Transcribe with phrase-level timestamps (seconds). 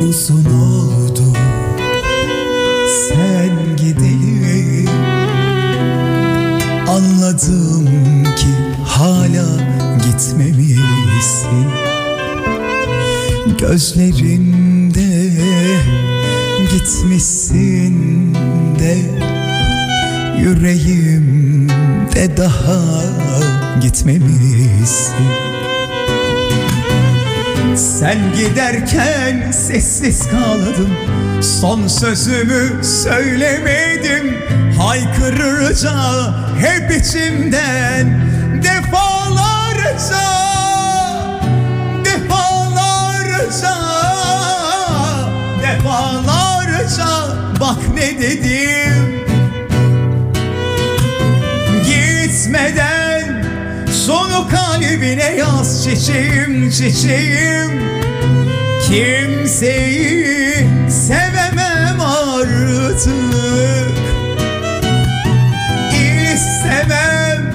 [0.00, 1.32] uzun oldu.
[3.08, 4.88] Sen gidelim
[6.88, 7.88] Anladım
[8.36, 8.46] ki
[8.84, 9.46] hala
[10.04, 11.66] gitmemişsin
[13.58, 15.30] Gözlerimde
[16.72, 18.34] gitmişsin
[18.78, 18.96] de
[20.38, 22.80] Yüreğimde daha
[23.82, 25.49] gitmemişsin
[29.52, 30.96] sessiz kaldım
[31.42, 34.38] Son sözümü söylemedim.
[34.78, 35.94] Haykırırca
[36.60, 38.20] hep içimden.
[38.62, 40.26] Defalarca
[42.04, 43.76] Defalarca
[45.62, 47.06] Defalarca.
[47.60, 48.89] Bak ne dedim
[55.10, 57.82] kalbine yaz çiçeğim çiçeğim.
[58.86, 60.54] Kimseyi
[60.88, 63.10] sevemem artık.
[66.34, 67.54] İstemem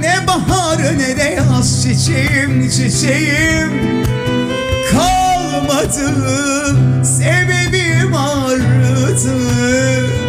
[0.00, 3.70] ne bahar ne de yaz çiçeğim çiçeğim.
[4.92, 6.14] Kalmadı
[7.04, 10.19] sebebim artık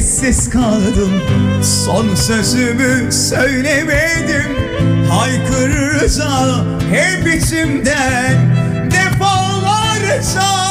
[0.00, 1.22] sessiz kaldım.
[1.62, 4.56] Son sözümü söylemedim.
[5.10, 8.56] Haykırırca hep içimden.
[8.90, 10.69] Defalarca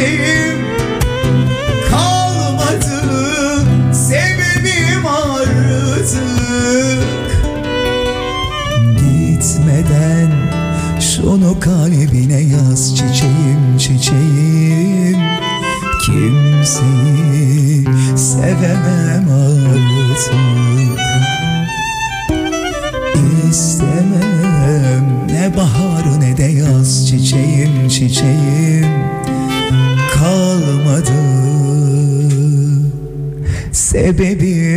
[0.00, 0.70] çiçeğim
[1.90, 2.40] çiçeğim
[11.30, 15.18] Onu kalbine yaz çiçeğim çiçeğim.
[16.06, 17.84] Kimseyi
[18.16, 21.00] sevemem artık.
[23.50, 28.79] İstemem ne bahar ne de yaz çiçeğim çiçeğim
[33.90, 34.69] sebebim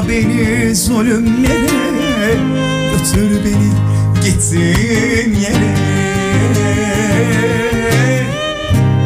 [0.00, 2.34] Atma beni zulümlere
[2.90, 3.70] Götür beni
[4.24, 5.76] gittiğin yere.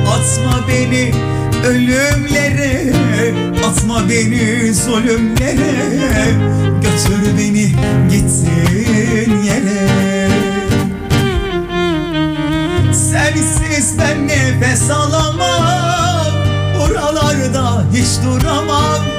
[0.08, 1.12] Atma beni
[1.66, 2.92] ölümlere
[3.68, 5.72] Atma beni zulümlere
[6.82, 7.72] Götür beni
[8.10, 10.28] gittiğin yere.
[12.92, 16.32] Sensiz ben nefes alamam
[16.78, 19.13] Buralarda hiç duramam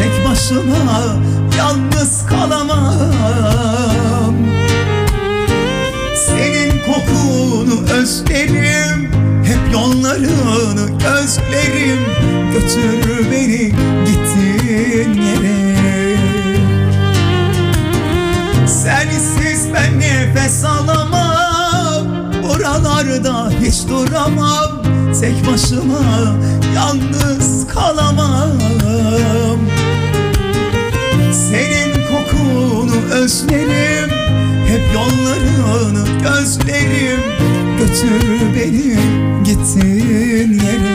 [0.00, 1.16] Tek başıma
[1.58, 4.34] yalnız kalamam.
[6.26, 9.10] Senin kokunu özlerim
[9.44, 11.98] Hep yollarını gözlerim.
[12.52, 13.72] Götür beni
[14.06, 16.16] gittiğin yere.
[18.66, 22.06] Sensiz ben nefes alamam
[22.42, 24.82] Buralarda hiç duramam.
[25.20, 26.00] Tek başıma
[26.74, 28.50] yalnız kalamam
[32.60, 34.10] kokunu özlerim.
[34.68, 37.20] Hep yollarını gözlerim.
[37.78, 38.96] Götür beni
[39.44, 40.89] gittiğin yere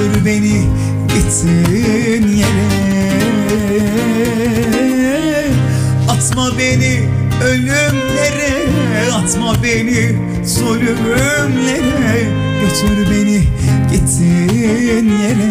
[0.00, 0.66] Götür beni
[1.14, 2.70] gittiğin yere.
[6.08, 7.08] Atma beni
[7.44, 12.28] ölümlere Atma beni zulümlere.
[12.60, 13.42] Götür beni
[13.92, 15.50] gittiğin yere.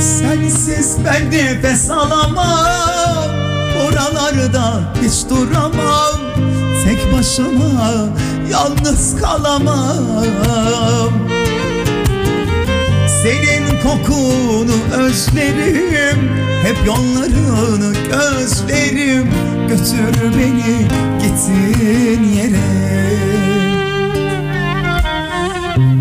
[0.00, 3.30] Sensiz ben nefes alamam.
[3.76, 6.20] Buralarda hiç duramam.
[6.84, 8.08] Tek başıma
[8.50, 11.12] yalnız kalamam.
[13.22, 19.28] Senin kokunu özlerim Hep yollarını gözlerim.
[19.68, 20.88] Götür beni
[21.22, 23.14] gittiğin yere.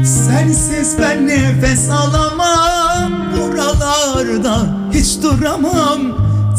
[0.06, 6.02] Sensiz ben nefes alamam Buralarda hiç duramam.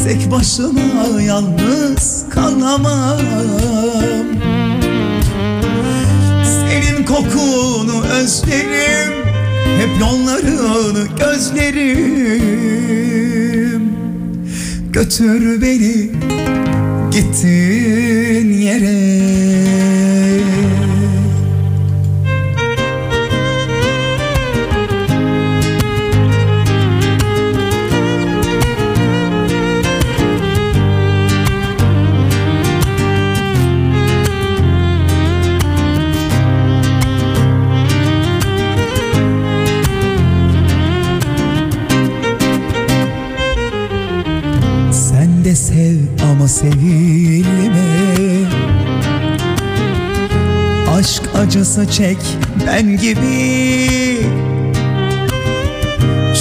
[0.05, 3.19] Tek başıma yalnız kalamam
[7.07, 9.13] Kokunu özlerim.
[9.79, 12.65] Hep yollarını gözlerim.
[14.93, 16.11] Götür beni
[17.11, 19.44] gittiğin yere
[51.75, 52.19] acısı çek
[52.67, 54.21] ben gibi.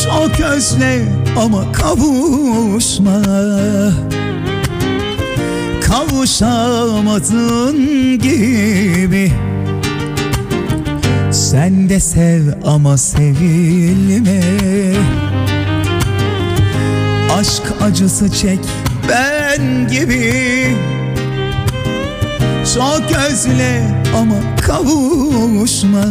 [0.03, 1.01] Çok özle
[1.37, 3.21] ama kavuşma.
[5.81, 7.77] Kavuşamadın
[8.19, 9.31] gibi.
[11.31, 14.41] Sen de sev ama sevilme.
[17.39, 18.59] Aşk acısı çek
[19.09, 20.93] ben gibi
[22.73, 26.03] Çok özle ama kavuşma.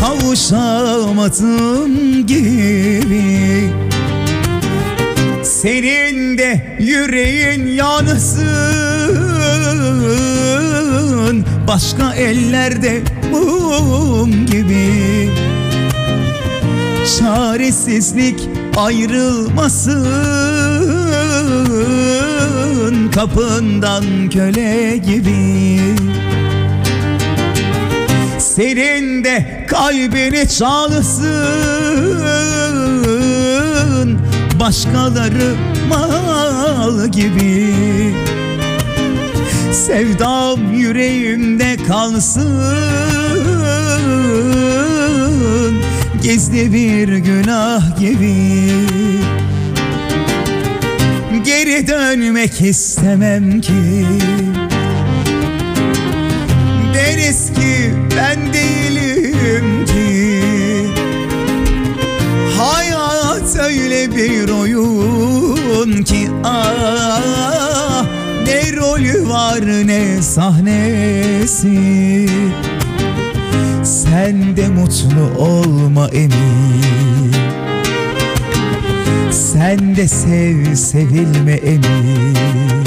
[0.00, 3.70] Kavuşamadığım gibi.
[5.42, 8.74] Senin de yüreğin yansın
[11.68, 15.30] Başka ellerde mum gibi.
[17.18, 20.53] Çaresizlik ayrılmasın
[23.14, 25.80] Kapından köle gibi.
[28.38, 31.24] Senin de kalbini çalsın
[34.60, 35.54] Başkaları
[35.88, 37.74] mal gibi.
[39.72, 42.60] Sevdam yüreğimde kalsın
[46.22, 48.44] Gizli bir günah gibi
[51.74, 54.06] Geri dönmek istemem ki.
[56.94, 60.40] Deriz ki ben değilim ki.
[62.58, 68.04] Hayat öyle bir oyun ki ah
[68.46, 71.78] Ne rolü var ne sahnesi.
[73.84, 76.93] Sen de mutlu olma emin
[79.74, 82.83] Sen de sev sevilme emin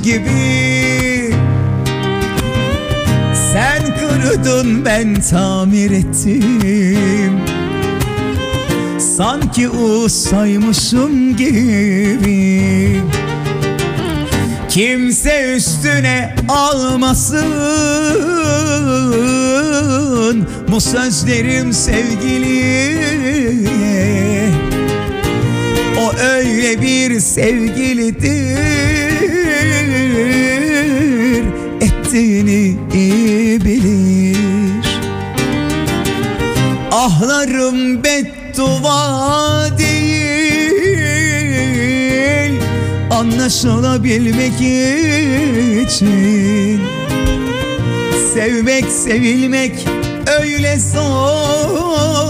[0.00, 1.34] gibi.
[3.52, 7.40] Sen kırdın ben tamir ettim.
[9.16, 13.02] Sanki ustaymışım gibi.
[14.68, 17.42] Kimse üstüne almasın.
[20.68, 23.02] Bu sözlerim sevgiliye
[23.81, 23.81] O
[26.22, 28.22] öyle bir sevgilidir.
[31.80, 34.36] Ettiğini iyi bilir.
[36.92, 40.12] Ahlarım beddua değil
[43.10, 44.54] Anlaşılabilmek
[45.86, 46.80] için.
[48.34, 49.72] Sevmek sevilmek
[50.40, 52.22] öyle zor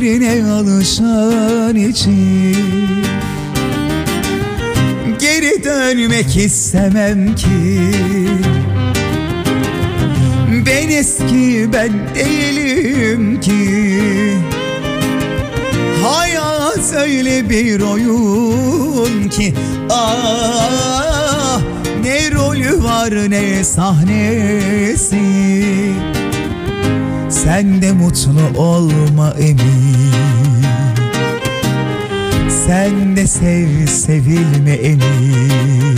[0.00, 2.56] Birine alışan için
[5.18, 7.90] Geri dönmek istemem ki.
[10.66, 13.80] Ben eski ben değilim ki.
[16.02, 19.54] Hayat öyle bir oyun ki.
[19.90, 21.60] Ah
[22.04, 25.18] ne rolü var ne sahnesi
[27.44, 30.64] Sen de mutlu olma emin.
[32.66, 35.97] Sen de sev sevilme emin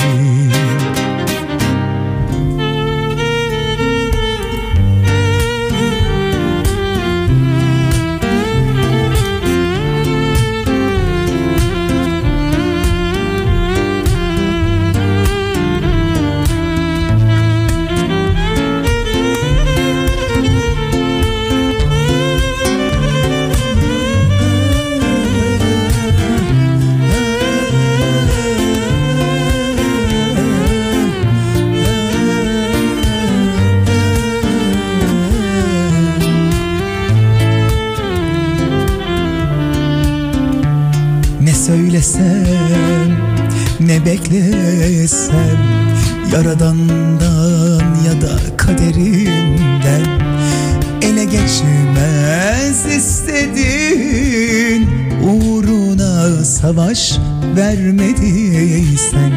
[53.41, 54.89] istedin
[55.23, 57.19] Uğruna savaş
[57.57, 59.33] vermediysen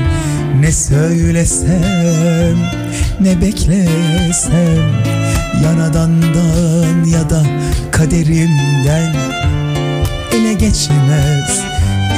[0.59, 2.57] Ne söylesem
[3.19, 5.03] ne beklesem
[5.63, 7.43] Yaradandan ya da
[7.91, 9.15] kaderimden
[10.33, 11.63] ele geçmez.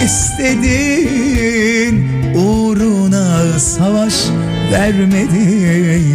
[0.05, 1.15] İstedin
[2.35, 4.13] uğruna savaş
[4.71, 6.05] vermediysem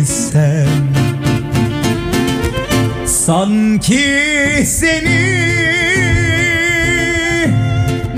[3.30, 4.06] Sanki
[4.66, 5.22] seni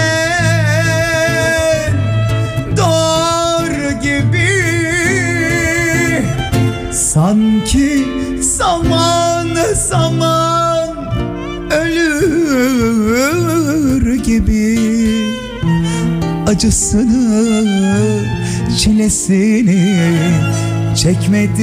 [2.77, 4.51] doğar gibi.
[6.91, 8.07] Sanki
[8.41, 11.13] zaman zaman
[11.71, 12.95] ölür
[14.15, 14.79] gibi.
[16.47, 18.38] Acısını,
[18.79, 19.97] çilesini
[20.95, 21.59] çekmediysen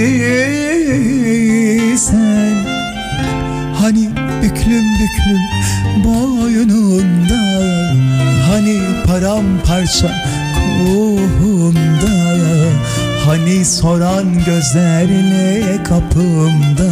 [3.80, 4.08] Hani
[4.42, 5.42] büklüm büklüm
[6.04, 7.62] boynunda
[8.50, 12.16] Hani paramparça kuğumda
[13.26, 16.90] Hani soran gözlerle kapımda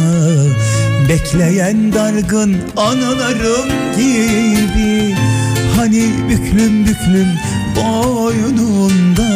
[1.09, 5.15] Bekleyen dargın anılarım gibi
[5.75, 7.27] Hani büklüm büklüm
[7.75, 9.35] boynunda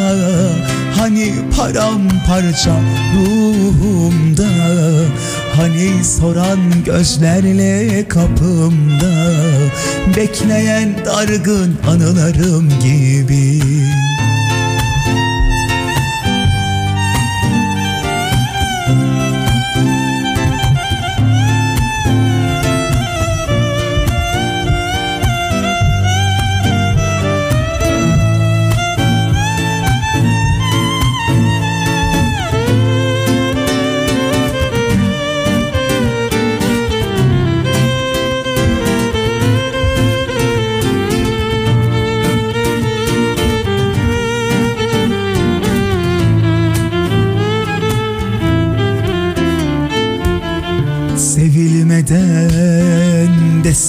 [1.00, 2.76] Hani paramparça
[3.16, 4.48] ruhumda
[5.56, 9.32] Hani soran gözlerle kapımda
[10.16, 13.59] Bekleyen dargın anılarım gibi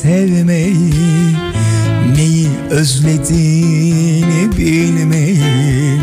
[0.01, 1.35] sevmeyi
[2.15, 6.01] Neyi özlediğini bilmeyi.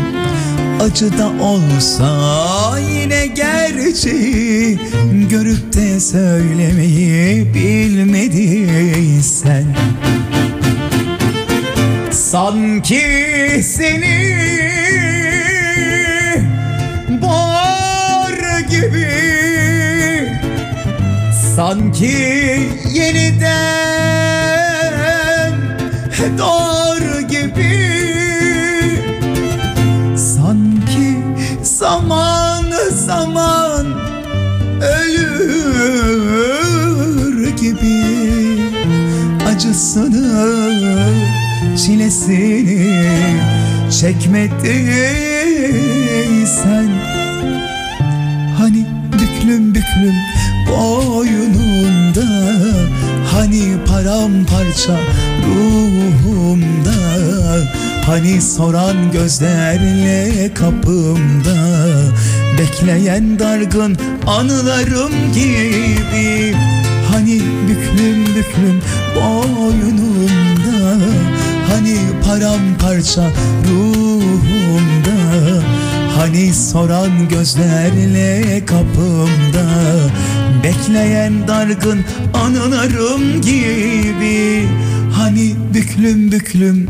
[0.81, 4.79] Acı da olsa yine gerçeği
[5.29, 8.55] Görüp de söylemeyi bilmediysen.
[12.11, 13.01] Sanki
[13.63, 14.18] seni
[21.59, 22.15] Sanki
[22.93, 23.43] yeniden
[26.37, 27.89] doğar gibi.
[30.17, 31.17] Sanki
[31.63, 32.65] zaman
[33.05, 33.85] zaman
[34.81, 35.97] ölür
[37.57, 38.03] gibi.
[39.47, 41.13] Acısını,
[41.85, 42.99] çilesini
[44.01, 46.89] çekmediysen
[48.57, 50.28] Hani büklüm büklüm
[50.69, 52.29] boynunda
[53.31, 54.99] Hani paramparça
[55.45, 56.89] ruhumda
[58.05, 61.55] Hani soran gözlerle kapımda
[62.59, 66.55] Bekleyen dargın anılarım gibi
[67.11, 68.81] Hani büklüm büklüm
[69.15, 71.05] boynumda
[71.69, 73.23] Hani paramparça
[73.69, 75.19] ruhumda
[76.17, 79.65] Hani soran gözlerle kapımda
[80.63, 84.67] Bekleyen dargın anılarım gibi.
[85.13, 86.87] Hani büklüm büklüm.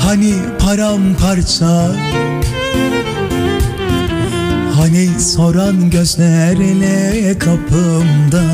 [0.00, 1.92] Hani paramparça.
[4.74, 8.44] Hani soran gözlerle kapımda.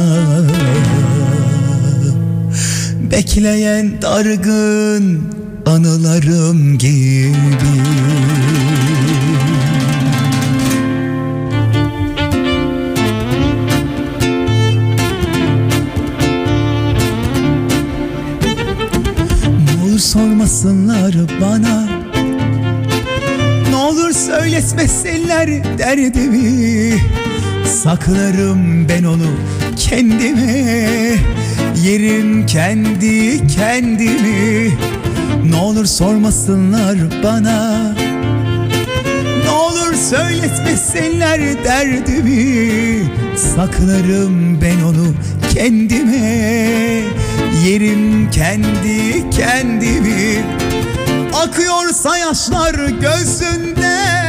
[3.11, 5.23] Bekleyen dargın
[5.67, 7.23] anılarım gibi
[24.53, 27.01] söyletmesinler derdimi
[27.83, 29.27] Saklarım ben onu
[29.77, 31.19] kendime.
[31.83, 34.73] Yerim kendi kendimi.
[35.51, 37.93] Ne olur sormasınlar bana.
[39.45, 45.15] Ne olur söyletmesinler derdimi Saklarım ben onu
[45.55, 46.17] kendime.
[47.67, 50.45] Yerim kendi kendimi.
[51.35, 54.22] Akıyorsa yaşlar gözünden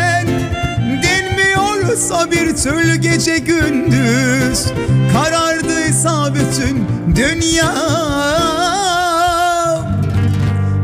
[1.94, 4.66] Dinmiyorsa bir türlü gece gündüz
[5.14, 7.74] Karardıysa bütün dünya.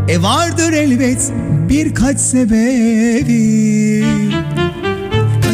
[0.07, 1.31] E vardır elbet
[1.69, 4.05] birkaç sebebi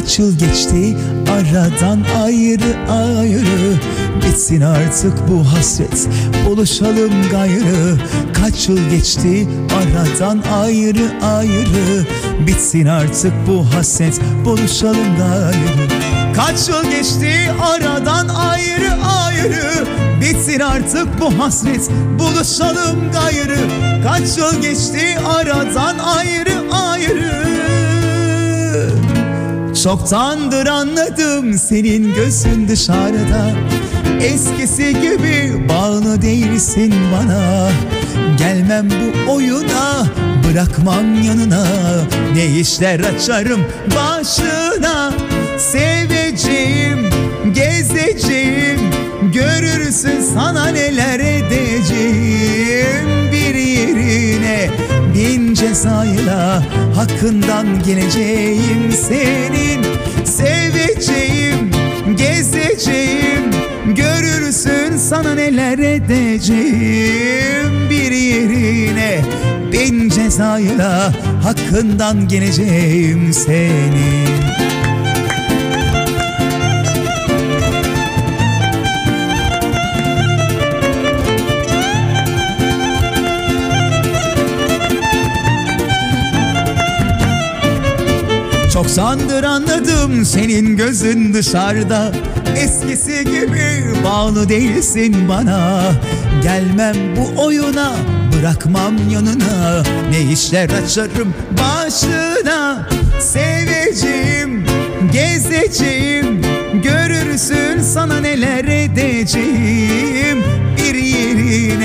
[0.06, 0.98] Kaç yıl geçti
[1.32, 3.80] aradan ayrı ayrı.
[4.24, 6.08] Bitsin artık bu hasret
[6.46, 7.98] buluşalım gayrı.
[8.34, 12.06] Kaç yıl geçti aradan ayrı ayrı.
[12.48, 15.90] Bitsin artık bu hasret buluşalım gayrı.
[16.36, 18.92] Kaç yıl geçti aradan ayrı
[19.26, 19.86] ayrı.
[20.22, 21.90] Bitsin artık bu hasret
[22.20, 23.60] buluşalım gayrı.
[24.04, 27.55] Kaç yıl geçti aradan ayrı ayrı
[29.86, 33.52] Çoktandır anladım senin gözün dışarıda.
[34.22, 37.70] Eskisi gibi bağlı değilsin bana.
[38.38, 40.06] Gelmem bu oyuna
[40.50, 41.66] bırakmam yanına.
[42.34, 45.14] Ne işler açarım başına.
[45.58, 47.10] Seveceğim,
[47.54, 48.80] gezeceğim
[49.34, 52.35] Görürsün sana neler edeceğim
[55.68, 56.64] cezayla
[56.96, 59.86] Hakkından geleceğim senin.
[60.26, 61.72] Seveceğim,
[62.18, 63.52] gezeceğim
[63.96, 67.72] Görürsün sana neler edeceğim.
[67.90, 69.22] Bir yerine
[69.72, 74.26] bin cezayla Hakkından geleceğim senin
[88.86, 92.12] Çok sandır anladım senin gözün dışarıda.
[92.58, 95.82] Eskisi gibi bağlı değilsin bana.
[96.44, 97.96] Gelmem bu oyuna
[98.34, 99.84] bırakmam yanına.
[100.10, 102.90] Ne işler açarım başına?
[103.20, 104.66] Seveceğim,
[105.14, 106.42] gezeceğim.
[106.84, 110.44] Görürsün sana neler edeceğim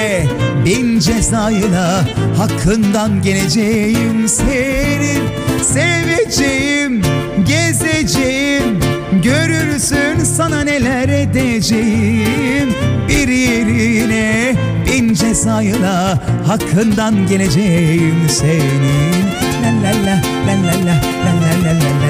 [0.00, 0.28] Yerine
[0.64, 2.04] bin cezayla
[2.38, 5.22] Hakkından geleceğim senin.
[5.62, 7.02] Seveceğim,
[7.46, 8.80] gezeceğim
[9.22, 12.74] Görürsün sana neler edeceğim.
[13.08, 14.54] Bir yerine
[14.86, 19.24] bin cezayla Hakkından geleceğim senin.
[19.62, 22.09] La la la la la la la la la la